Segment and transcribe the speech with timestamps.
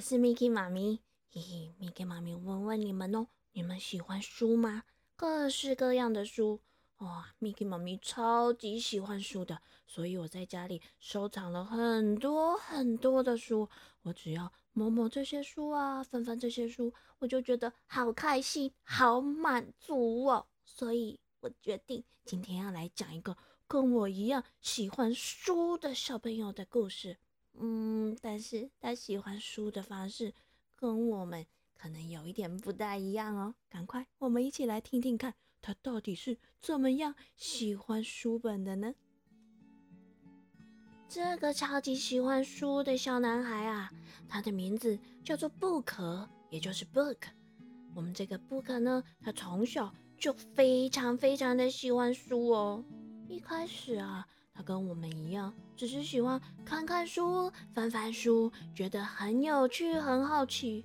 [0.00, 1.02] 我是 Miki 妈咪。
[1.30, 4.84] 嘿嘿，Miki 妈咪问问你们哦，你们喜欢书吗？
[5.14, 6.62] 各式各样的书
[7.00, 13.68] 哇，Miki 妈咪超级喜欢书的，所以我在家里收藏了很多很多的书。
[14.00, 20.46] 我只要摸摸这些书啊，翻翻这些书，我就觉得好开心，好满足哦。
[20.64, 23.36] 所以我决定今天要来讲一个
[23.68, 27.18] 跟我一样喜欢书的小朋友的故事。
[27.58, 30.32] 嗯，但是他喜欢书的方式
[30.76, 33.54] 跟我们可能有一点不大一样哦。
[33.68, 38.94] 赶快，我们一起来听听看，他到底是怎么样喜欢书本的呢？
[41.08, 43.90] 这个超级喜欢书的小男孩啊，
[44.28, 47.18] 他的名字叫做布克，也就是 Book。
[47.94, 52.84] 我们这个布克呢，他从小就非常非常的喜欢书哦。
[53.28, 54.26] 一开始啊。
[54.60, 60.84] 他跟我们一样，只是喜欢看看书、翻翻书，觉得很有趣、很好奇。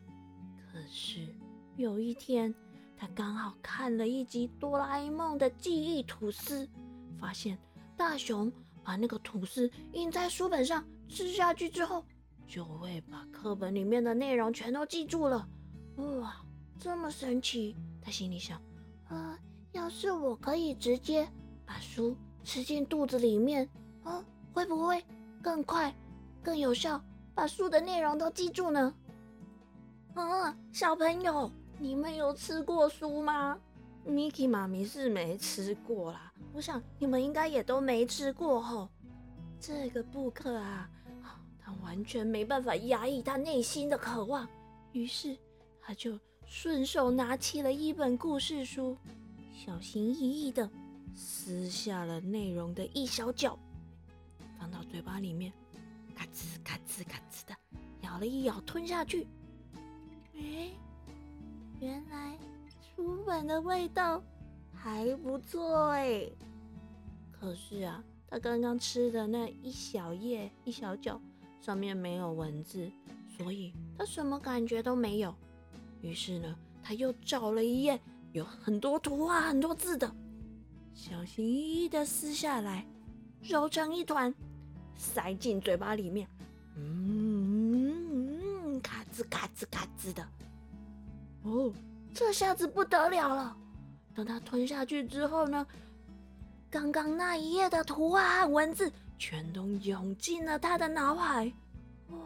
[0.72, 1.28] 可是
[1.76, 2.56] 有一天，
[2.96, 6.66] 他刚好看了一集《哆啦 A 梦》的记忆吐司，
[7.20, 7.60] 发现
[7.98, 8.50] 大雄
[8.82, 12.06] 把那个吐司印在书本上，吃下去之后，
[12.48, 15.46] 就会把课本里面的内容全都记住了。
[15.98, 16.38] 哇，
[16.80, 17.76] 这么神奇！
[18.02, 18.58] 他心里想：
[19.10, 19.38] 啊，
[19.74, 21.30] 要是我可以直接
[21.66, 22.16] 把书。
[22.46, 23.68] 吃进肚子里面，
[24.04, 25.04] 啊，会不会
[25.42, 25.94] 更快、
[26.44, 27.02] 更有效
[27.34, 28.94] 把书的内容都记住呢？
[30.14, 33.60] 嗯，小朋友，你们有吃过书吗
[34.08, 38.88] ？Miki 妈咪是没吃过啦，我想你们应该也都没吃过吼。
[39.60, 40.88] 这个布克啊，
[41.60, 44.48] 他完全没办法压抑他内心的渴望，
[44.92, 45.36] 于是
[45.82, 48.96] 他就顺手拿起了一本故事书，
[49.52, 50.70] 小心翼翼的。
[51.16, 53.58] 撕下了内容的一小角，
[54.60, 55.52] 放到嘴巴里面，
[56.14, 57.56] 嘎吱嘎吱嘎吱的
[58.02, 59.26] 咬了一咬，吞下去。
[60.36, 60.70] 哎，
[61.80, 62.38] 原来
[62.96, 64.22] 书本的味道
[64.74, 66.30] 还不错哎。
[67.32, 71.20] 可是啊，他刚刚吃的那一小页一小角
[71.62, 72.92] 上面没有文字，
[73.38, 75.34] 所以他什么感觉都没有。
[76.02, 78.00] 于是呢，他又找了一页
[78.34, 80.14] 有很多图画、很多字的。
[80.96, 82.86] 小心翼翼的撕下来，
[83.42, 84.34] 揉成一团，
[84.96, 86.28] 塞进嘴巴里面。
[86.78, 90.26] 嗯，咔吱咔吱咔吱的。
[91.44, 91.72] 哦，
[92.14, 93.56] 这下子不得了了！
[94.16, 95.68] 等他吞下去之后呢，
[96.72, 101.52] 刚刚那一页的图画和文字全都涌进了他的脑海。
[102.12, 102.18] 哇，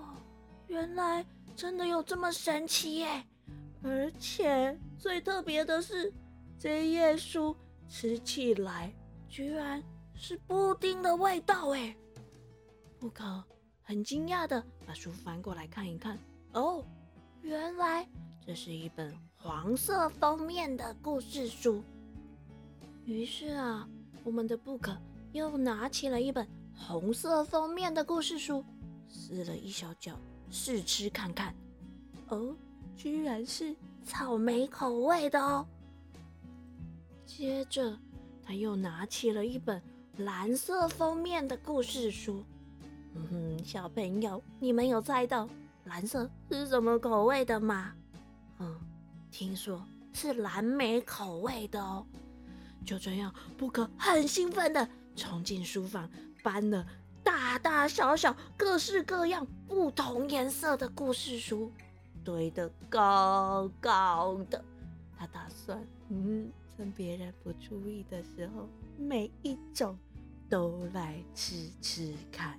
[0.67, 1.25] 原来
[1.55, 3.25] 真的有这么神奇耶！
[3.81, 6.13] 而且最特别的是，
[6.59, 7.55] 这页书。
[7.89, 8.93] 吃起来
[9.27, 9.83] 居然
[10.13, 11.95] 是布丁的味道哎！
[12.99, 13.43] 布克
[13.81, 16.17] 很惊讶的把书翻过来看一看，
[16.53, 16.85] 哦，
[17.41, 18.07] 原来
[18.45, 21.83] 这是一本黄色封面的故事书。
[23.05, 23.89] 于是啊，
[24.23, 24.95] 我们的布克
[25.31, 28.63] 又拿起了一本红色封面的故事书，
[29.07, 30.15] 撕了一小角
[30.51, 31.55] 试吃看看，
[32.27, 32.55] 哦，
[32.95, 35.65] 居然是草莓口味的哦。
[37.29, 37.95] 接着，
[38.43, 39.79] 他又拿起了一本
[40.17, 42.43] 蓝色封面的故事书。
[43.13, 45.47] 嗯哼，小朋友，你们有猜到
[45.85, 47.93] 蓝色是什么口味的吗？
[48.57, 48.75] 嗯，
[49.29, 52.03] 听说是蓝莓口味的哦。
[52.83, 56.09] 就这样，布克很兴奋的冲进书房，
[56.41, 56.83] 搬了
[57.23, 61.71] 大大小小、各式各样、不同颜色的故事书，
[62.23, 64.65] 堆得高高的。
[65.15, 65.79] 他打算，
[66.09, 66.51] 嗯。
[66.79, 69.99] 趁别人不注意的时候，每一种
[70.49, 72.57] 都来吃吃看。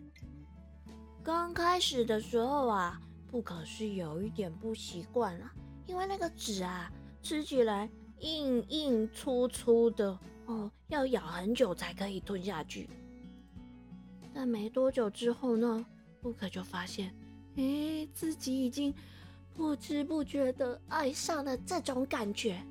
[1.22, 5.50] 刚开始的时候啊，不可是有一点不习惯啊，
[5.86, 6.92] 因为那个纸啊，
[7.22, 12.90] 吃起来硬硬粗粗的哦，要咬很久才可以吞下去。
[14.34, 15.86] 但没多久之后呢，
[16.20, 17.10] 不可就发现，
[17.56, 18.94] 哎，自己已经
[19.54, 22.62] 不知不觉的爱上了这种感觉。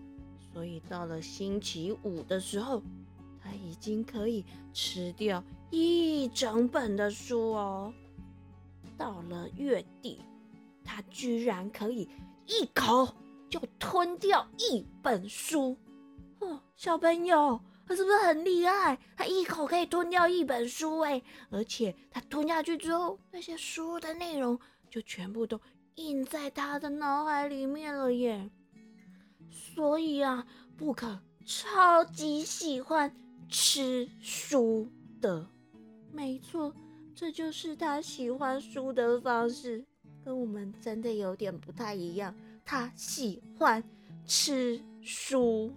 [0.53, 2.81] 所以到了星期五的时候，
[3.41, 4.43] 他已经可以
[4.73, 7.93] 吃掉一整本的书哦。
[8.97, 10.21] 到了月底，
[10.83, 12.09] 他居然可以
[12.45, 13.07] 一口
[13.49, 15.77] 就吞掉一本书。
[16.39, 18.97] 哦，小朋友，他是不是很厉害？
[19.15, 24.59] 他一口可以吞掉一本书哎，而且他吞下去之后，那些书的内容
[24.89, 25.59] 就全部都
[25.95, 28.49] 印在他的脑海里面了耶。
[29.79, 30.45] 所以啊，
[30.75, 33.09] 布克超级喜欢
[33.47, 34.85] 吃书
[35.21, 35.47] 的。
[36.11, 36.75] 没错，
[37.15, 39.81] 这就是他喜欢书的方式。
[40.25, 42.35] 跟我们真的有点不太一样。
[42.65, 43.81] 他喜欢
[44.25, 45.71] 吃书，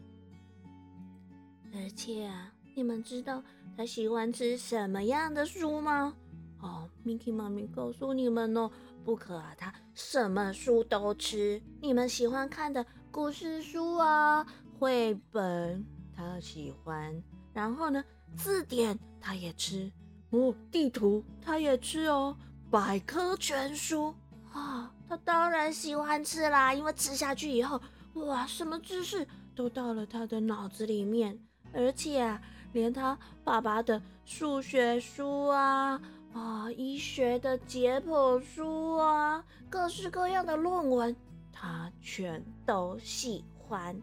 [1.72, 3.40] 而且啊，你们知道
[3.76, 6.12] 他喜欢吃什么样的书吗？
[6.60, 8.68] 哦，Miki 妈咪告诉你们哦，
[9.04, 11.62] 不可啊，他什么书都吃。
[11.80, 14.44] 你们喜欢看的故事书啊，
[14.80, 15.84] 绘本
[16.16, 17.22] 他喜欢，
[17.52, 18.02] 然后呢，
[18.34, 19.92] 字典他也吃，
[20.30, 22.34] 哦，地图他也吃哦，
[22.70, 24.14] 百科全书。
[24.50, 27.78] 啊，他当然喜欢吃啦，因为吃下去以后，
[28.14, 31.38] 哇，什么知识都到了他的脑子里面，
[31.74, 32.40] 而且啊，
[32.72, 36.00] 连他爸爸的数学书啊，
[36.32, 41.14] 啊，医学的解剖书啊，各式各样的论文，
[41.62, 43.96] 他全都喜欢。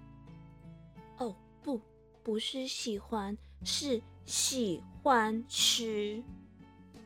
[1.17, 1.81] 哦，不，
[2.23, 6.23] 不是喜欢，是喜欢吃，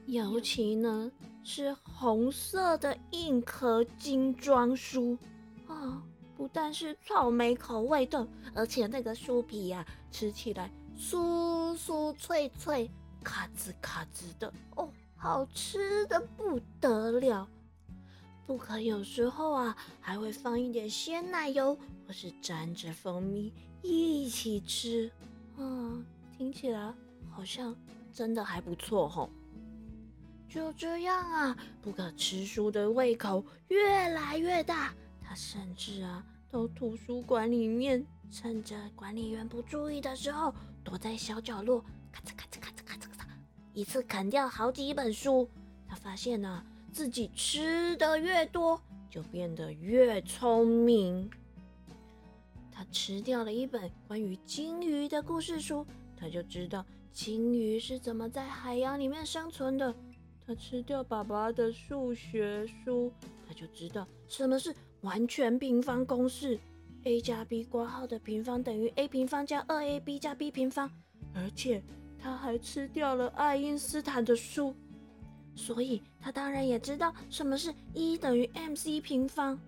[0.05, 1.11] 尤其呢。
[1.45, 5.17] 是红色的硬壳精装书
[5.67, 6.01] 啊，
[6.37, 8.25] 不但是草莓口味的，
[8.55, 12.89] 而且那个书皮呀，吃起来酥酥脆脆、
[13.21, 17.45] 咔吱咔吱的哦，好吃的不得了。
[18.45, 25.09] 不可有时候啊，还会放一点鲜奶油，或是沾着蜂蜜一起吃，
[25.57, 26.03] 啊，
[26.37, 26.93] 听起来
[27.31, 27.75] 好像
[28.11, 29.29] 真的还不错吼。
[30.49, 34.93] 就这样啊，不可吃书的胃口越来越大。
[35.21, 40.53] 他甚至啊，到图书馆里面，趁着管理员不注意的时候，
[40.83, 43.27] 躲在小角落，咔嚓咔嚓咔嚓咔嚓咔嚓，
[43.73, 45.49] 一次啃掉好几本书。
[45.87, 46.63] 他发现呢，
[46.93, 48.79] 自己吃的越多，
[49.09, 51.27] 就变得越聪明。
[52.71, 55.85] 他吃掉了一本关于鲸鱼的故事书，
[56.15, 59.93] 他就知道鲸鱼是怎么在海洋里面生存的。
[60.45, 63.11] 他吃掉爸爸的数学书，
[63.47, 66.59] 他就知道什么是完全平方公式
[67.05, 70.91] ：a 加 b 括号的平方等于 a 平方加二 ab 加 b 平方。
[71.33, 71.81] 而且
[72.19, 74.75] 他还吃掉了爱因斯坦的书，
[75.55, 79.59] 所以他当然也知道什么是一等于 mc 平方。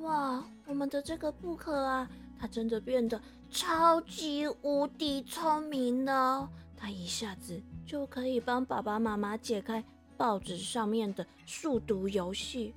[0.00, 2.08] 哇，我们的这个布克啊，
[2.38, 3.20] 他真的变得
[3.50, 7.60] 超级无敌聪明了，他一下子。
[7.84, 9.84] 就可以帮爸爸妈妈解开
[10.16, 12.72] 报纸上面的数独游戏，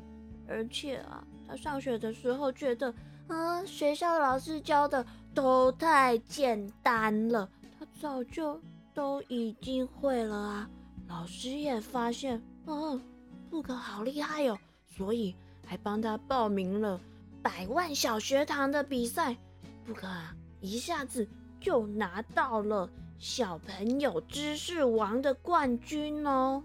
[0.45, 2.93] 而且啊，他上学的时候觉得，
[3.27, 7.49] 啊，学校老师教的都太简单了，
[7.79, 8.59] 他早就
[8.93, 10.69] 都已经会了啊。
[11.07, 13.01] 老师也发现，嗯，
[13.49, 14.57] 布克好厉害哦，
[14.87, 15.35] 所以
[15.65, 16.99] 还帮他报名了
[17.41, 19.35] 百万小学堂的比赛。
[19.85, 21.27] 布克啊，一下子
[21.59, 22.89] 就拿到了。
[23.17, 26.61] 小朋友知识王的冠军哦！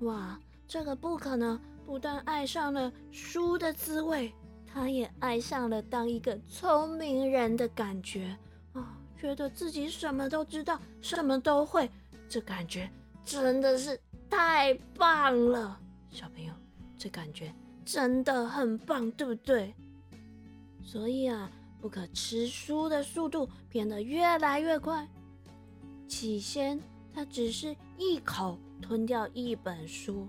[0.00, 1.58] 哇，这个不可能！
[1.86, 4.30] 不但爱上了书的滋味，
[4.66, 8.36] 他也爱上了当一个聪明人的感觉
[8.74, 8.98] 啊！
[9.18, 11.90] 觉得自己什么都知道，什么都会，
[12.28, 12.88] 这感觉
[13.24, 13.98] 真的是
[14.28, 15.80] 太棒了！
[16.10, 16.52] 小朋友，
[16.98, 17.52] 这感觉
[17.84, 19.74] 真的很棒，对不对？
[20.82, 21.50] 所以啊，
[21.80, 25.08] 不可吃书的速度变得越来越快。
[26.06, 26.78] 起先，
[27.12, 30.28] 他只是一口吞掉一本书，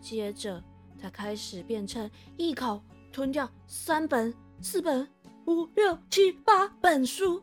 [0.00, 0.62] 接着
[1.00, 5.08] 他开始变成一口吞掉三本、四本、
[5.46, 7.42] 五六七八本书。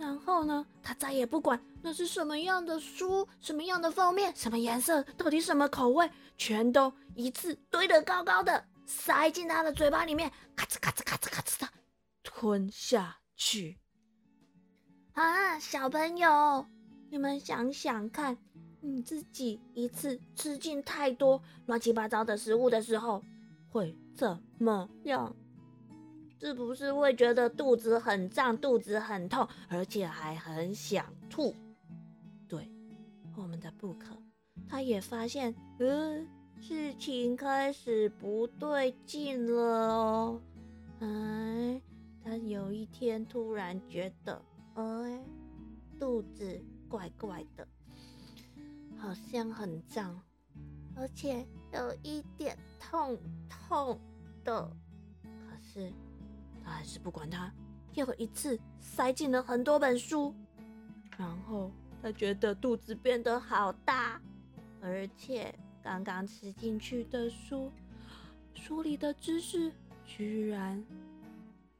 [0.00, 11.68] 然后呢，他再也不管那是什么样的书、什么样的封面、什么颜色、到底什么口味，全都一次堆得高高的，塞进他的嘴巴里面，咔哧咔哧咔哧咔哧的
[12.22, 13.78] 吞下去。
[15.12, 16.64] 啊，小朋友！
[17.10, 18.38] 你们想想看，
[18.80, 23.22] 你自己一次吃进太多乱七八糟的食物的时候，
[23.68, 25.36] 会怎么样？
[26.40, 31.54] 是不是会觉得肚子很胀、肚子很痛，而且还很想吐？
[32.48, 32.68] 对，
[33.36, 34.16] 我们的布克，
[34.66, 36.18] 他也发现，呃，
[36.58, 40.40] 事情开始不对劲了哦。
[41.00, 41.80] 哎，
[42.24, 44.42] 他有一天突然觉得，
[44.74, 45.24] 哎，
[46.00, 46.60] 肚子。
[46.90, 47.64] 怪怪的，
[48.98, 50.20] 好像很胀，
[50.96, 53.16] 而且有一点痛
[53.48, 53.96] 痛
[54.42, 54.68] 的。
[55.22, 55.92] 可是
[56.70, 57.52] 还是不管他，
[57.94, 60.34] 又一次塞进了很多本书。
[61.18, 61.70] 然后
[62.02, 64.20] 他觉得肚子变得好大，
[64.80, 67.70] 而且刚刚吃进去的书，
[68.54, 69.72] 书里的知识
[70.06, 70.82] 居然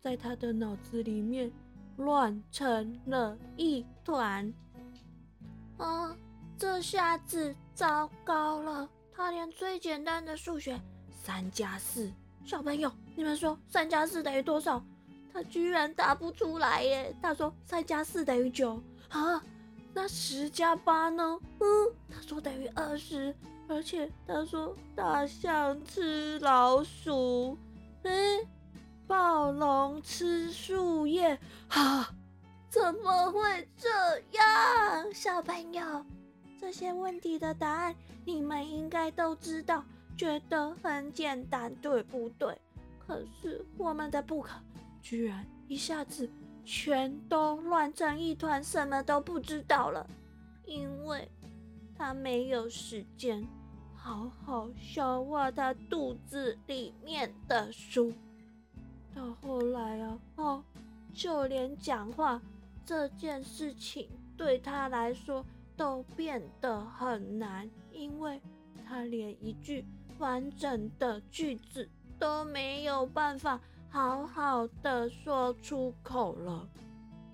[0.00, 1.50] 在他的脑子里面
[1.96, 4.52] 乱成了一团。
[5.78, 6.14] 啊，
[6.58, 8.88] 这下子糟糕了！
[9.14, 10.80] 他连最简单的数学
[11.10, 12.10] 三加四。
[12.44, 14.82] 小朋友，你们说三加四等于多少？
[15.32, 17.14] 他居然答不出来耶！
[17.22, 19.40] 他说三加四等于九啊，
[19.94, 21.38] 那十加八呢？
[21.60, 21.66] 嗯，
[22.12, 23.32] 他说等于二十，
[23.68, 27.56] 而且他说大象吃老鼠，
[28.02, 28.44] 嗯，
[29.06, 32.12] 暴龙吃树叶，哈，
[32.68, 33.88] 怎么会这
[34.36, 35.14] 样？
[35.14, 36.04] 小朋友，
[36.60, 37.94] 这些问题的答案
[38.24, 39.84] 你们应该都知道，
[40.20, 42.54] 觉得很简单，对不对？
[42.98, 44.48] 可是我们的 Book。
[45.00, 46.28] 居然一下子
[46.62, 50.06] 全都乱成一团，什么都不知道了，
[50.66, 51.26] 因为
[51.96, 53.42] 他没有时间
[53.94, 58.12] 好好消化他肚子里面的书。
[59.14, 60.62] 到后来啊，哦，
[61.14, 62.42] 就连讲话
[62.84, 65.42] 这件事情对他来说
[65.78, 68.38] 都变得很难，因为
[68.86, 69.82] 他连一句
[70.20, 73.58] 完整的句子都没有办法。
[73.88, 76.68] 好好的说出口了。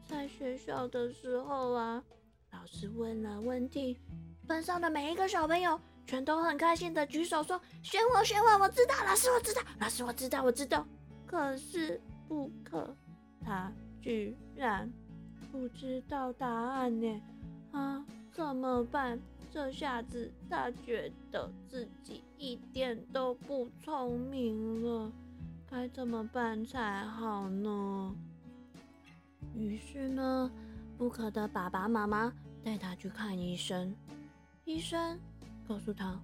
[0.06, 2.02] 在学校的时候啊，
[2.50, 3.98] 老师问了问题，
[4.46, 10.86] 班上的每一个小朋友全都很开心的举手说：“选我，选我，我知道，老师我知道，老师我知道，我知道。”
[11.26, 12.96] 可是不可，
[13.44, 14.90] 他居然
[15.52, 17.20] 不知道答案呢！
[17.72, 18.02] 啊，
[18.32, 19.20] 怎么办？
[19.56, 25.10] 这下子他觉得自己一点都不聪明了。
[25.66, 28.14] 该怎么办才好呢？
[29.54, 30.50] 于是呢，
[30.98, 32.30] 不可的爸爸妈妈
[32.62, 33.94] 带他去看医生。
[34.66, 35.18] 医生
[35.66, 36.20] 告诉他：“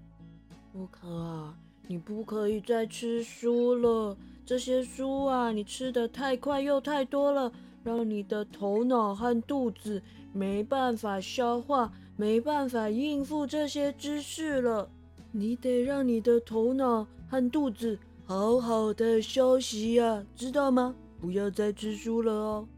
[0.71, 4.15] 不可啊，你不可以再吃书了。
[4.45, 7.51] 这些书啊，你吃的太快又太多了，
[7.83, 10.03] 让你的头脑和肚子
[10.35, 11.91] 没办法消化，
[12.23, 14.89] 没办法应付这些知识了。
[15.33, 20.95] 你得让你的头脑和肚子。”好好的休息呀，知道吗？
[21.21, 22.69] 不要再吃书了哦。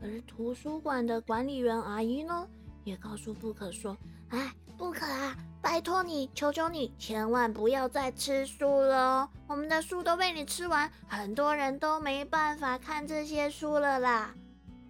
[0.00, 2.46] 而图书馆的管理员阿姨呢，
[2.84, 3.98] 也告诉布可说
[4.30, 9.28] ：“哎，布可啊，拜托你，求求你，千万不要再吃书了哦！
[9.48, 14.32] 我们的书都被你吃完，很多人都没办法看这些书了啦。”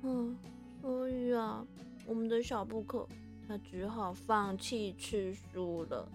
[0.05, 0.37] 嗯，
[0.83, 1.64] 所以啊，
[2.07, 3.09] 我们的小布可
[3.49, 6.07] 他只好放弃吃书了。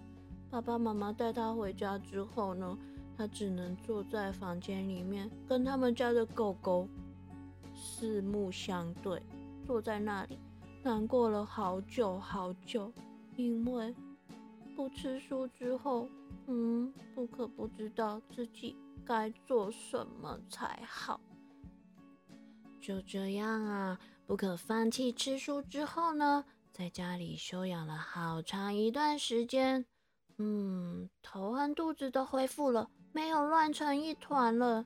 [0.48, 2.78] 爸爸妈妈带他回家之后呢？
[3.16, 6.88] 他只能坐在房间里面，跟他们家的狗狗
[7.74, 9.22] 四目相对，
[9.66, 10.38] 坐在那里
[10.82, 12.92] 难过了好久好久。
[13.36, 13.94] 因为
[14.76, 16.08] 不吃书之后，
[16.46, 21.20] 嗯，不可不知道自己该做什么才好。
[22.80, 29.86] 就这样啊，不可放弃吃书之后呢，在家里休养了好长一段时间。
[30.38, 32.90] 嗯，头和肚子都恢复了。
[33.12, 34.84] 没有乱成一团了，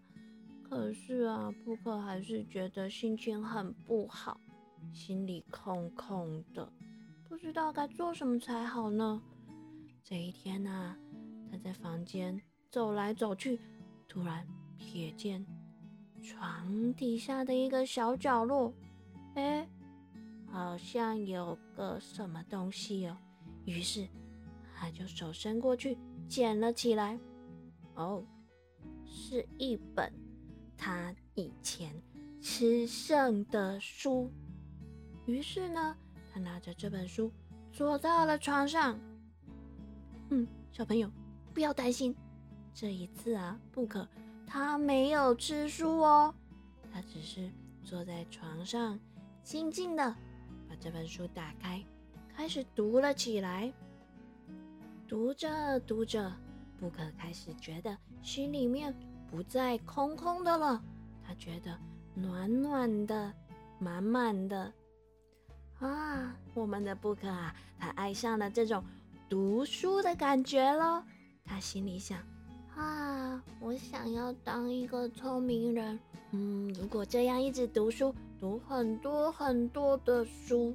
[0.68, 4.38] 可是啊，布克还是觉得心情很不好，
[4.92, 6.70] 心里空空的，
[7.26, 9.22] 不知道该做什么才好呢。
[10.04, 10.94] 这一天呢，
[11.50, 12.38] 他在房间
[12.70, 13.58] 走来走去，
[14.06, 14.46] 突然
[14.78, 15.42] 瞥见
[16.22, 18.70] 床底下的一个小角落，
[19.36, 19.66] 哎，
[20.50, 23.16] 好像有个什么东西哦。
[23.64, 24.08] 于是
[24.74, 25.96] 他就手伸过去
[26.28, 27.18] 捡了起来。
[27.94, 28.24] 哦，
[29.04, 30.12] 是一本
[30.76, 31.92] 他以前
[32.40, 34.30] 吃剩的书。
[35.26, 35.96] 于是呢，
[36.32, 37.30] 他拿着这本书
[37.72, 38.98] 坐到了床上。
[40.30, 41.10] 嗯，小朋友
[41.52, 42.14] 不要担心，
[42.72, 44.08] 这一次啊，不可
[44.46, 46.34] 他没有吃书哦，
[46.92, 47.50] 他只是
[47.82, 48.98] 坐在床上，
[49.42, 50.14] 静静的
[50.68, 51.82] 把这本书打开，
[52.36, 53.72] 开始读了起来。
[55.06, 56.32] 读着读着。
[56.78, 58.94] 布克开始觉得心里面
[59.28, 60.80] 不再空空的了，
[61.26, 61.76] 他觉得
[62.14, 63.34] 暖暖的、
[63.80, 64.72] 满满的
[65.80, 66.36] 啊！
[66.54, 68.84] 我们的布克啊，他爱上了这种
[69.28, 71.02] 读书的感觉喽。
[71.44, 72.20] 他心里想：
[72.78, 75.98] 啊，我想要当一个聪明人。
[76.30, 80.74] 嗯，如果这样一直读书，读很多很多的书，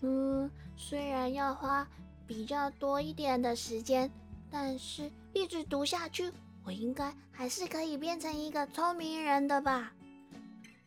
[0.00, 1.86] 嗯，虽然要花
[2.26, 4.10] 比较多一点的时间。
[4.48, 6.32] 但是，一直读下去，
[6.64, 9.92] 我应该还是可以变成一个聪明人的吧。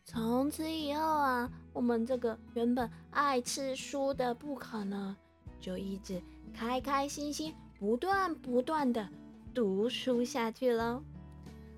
[0.06, 5.14] 从此以后啊，我们这个原本爱吃书的不可能，
[5.60, 6.20] 就一直
[6.54, 9.06] 开开心心、不断不断的
[9.54, 11.02] 读书下去喽。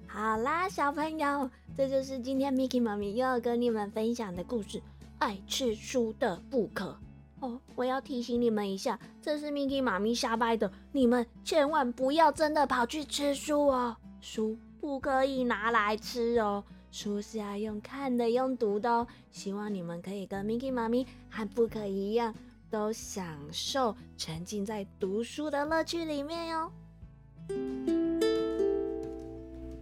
[0.07, 4.83] 好啦，小朋友，这就是今天 Miki 妈咪又要跟你们分享的故事——
[5.19, 6.99] 爱吃书的不可。
[7.41, 19.07] 哦，我要提醒你们一下，这是 Miki 妈咪瞎掰的，你们千万不要真的跑去吃书哦，书不可以拿来吃哦，书是要用看的、用读的哦。
[19.31, 22.35] 希望你们可以跟 Miki 妈咪和不可一样，
[22.71, 26.71] 都享受沉浸在读书的乐趣里面哟。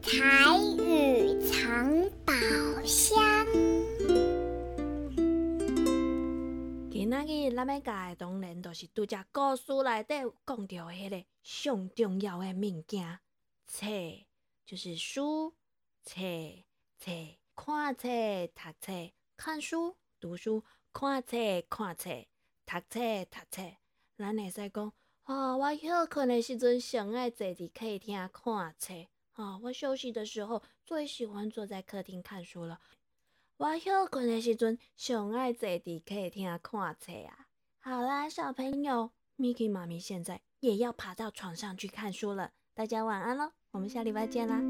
[0.03, 2.33] 台语藏宝
[2.85, 3.47] 箱。
[6.91, 13.19] 今仔日咱要教的当然就是拄只故事内底有讲到迄个上重要的物件，
[13.67, 13.87] 册
[14.65, 15.55] 就是书，
[16.05, 16.21] 册
[16.99, 17.11] 册
[17.55, 18.09] 看册
[18.55, 21.37] 读册，看书读书，看册
[21.69, 22.11] 看册，
[22.67, 23.63] 读册读册。
[24.17, 24.93] 咱会使讲，
[25.31, 28.95] 哦，我休困的时阵上爱坐伫客厅看册，
[29.37, 32.81] 哦，我休息的时候最喜欢坐在客厅看书了。
[33.57, 37.47] 我休困的时阵，上爱坐伫客厅看册啊！
[37.79, 42.51] 好啦，小朋友，Miki 妈咪现在也要爬到床上去看书了。
[42.75, 44.61] 大家晚安喽，我们下礼拜见啦！